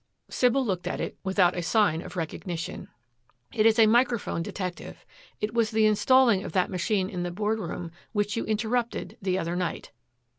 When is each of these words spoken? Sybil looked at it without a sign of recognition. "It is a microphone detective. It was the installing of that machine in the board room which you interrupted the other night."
Sybil 0.31 0.65
looked 0.65 0.87
at 0.87 0.99
it 0.99 1.19
without 1.23 1.55
a 1.55 1.61
sign 1.61 2.01
of 2.01 2.15
recognition. 2.17 2.87
"It 3.53 3.67
is 3.67 3.77
a 3.77 3.85
microphone 3.85 4.41
detective. 4.41 5.05
It 5.39 5.53
was 5.53 5.69
the 5.69 5.85
installing 5.85 6.43
of 6.43 6.53
that 6.53 6.71
machine 6.71 7.07
in 7.07 7.21
the 7.21 7.29
board 7.29 7.59
room 7.59 7.91
which 8.11 8.35
you 8.35 8.43
interrupted 8.45 9.15
the 9.21 9.37
other 9.37 9.55
night." 9.55 9.91